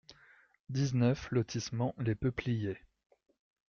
dix-neuf 0.71 1.29
lotissement 1.29 1.93
Les 1.99 2.15
Peupliers 2.15 2.75